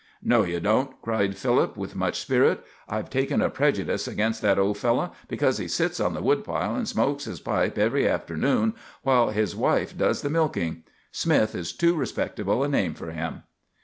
'""No, 0.33 0.41
you 0.43 0.59
don't," 0.59 0.99
cried 1.03 1.37
Philip, 1.37 1.77
with 1.77 1.95
much 1.95 2.17
spirit. 2.19 2.63
"I've 2.89 3.11
taken 3.11 3.39
a 3.39 3.51
prejudice 3.51 4.07
against 4.07 4.41
that 4.41 4.57
old 4.57 4.79
fellow, 4.79 5.11
because 5.27 5.59
he 5.59 5.67
sits 5.67 5.99
on 5.99 6.15
the 6.15 6.23
woodpile 6.23 6.73
and 6.75 6.87
smokes 6.87 7.25
his 7.25 7.39
pipe 7.39 7.77
every 7.77 8.07
afternoon 8.09 8.73
while 9.03 9.29
his 9.29 9.55
wife 9.55 9.95
does 9.95 10.23
the 10.23 10.29
milking. 10.31 10.85
Smith 11.11 11.53
is 11.53 11.71
too 11.71 11.93
respectable 11.93 12.63
a 12.63 12.67
name 12.67 12.95
for 12.95 13.11
him." 13.11 13.43